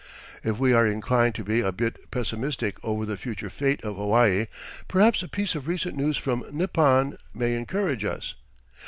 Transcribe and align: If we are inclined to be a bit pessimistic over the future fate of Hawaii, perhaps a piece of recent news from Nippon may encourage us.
If 0.43 0.57
we 0.57 0.73
are 0.73 0.87
inclined 0.87 1.35
to 1.35 1.43
be 1.43 1.59
a 1.61 1.71
bit 1.71 2.09
pessimistic 2.09 2.83
over 2.83 3.05
the 3.05 3.17
future 3.17 3.51
fate 3.51 3.83
of 3.83 3.97
Hawaii, 3.97 4.47
perhaps 4.87 5.21
a 5.21 5.27
piece 5.27 5.53
of 5.53 5.67
recent 5.67 5.95
news 5.95 6.17
from 6.17 6.43
Nippon 6.51 7.19
may 7.35 7.53
encourage 7.53 8.03
us. 8.03 8.33